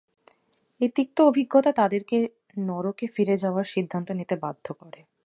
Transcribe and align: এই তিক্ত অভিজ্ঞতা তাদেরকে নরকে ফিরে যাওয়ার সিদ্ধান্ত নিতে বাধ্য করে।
এই 0.81 0.89
তিক্ত 0.95 1.17
অভিজ্ঞতা 1.21 1.71
তাদেরকে 1.71 2.17
নরকে 2.61 3.05
ফিরে 3.07 3.35
যাওয়ার 3.37 3.65
সিদ্ধান্ত 3.65 4.07
নিতে 4.11 4.35
বাধ্য 4.35 4.65
করে। 4.73 4.99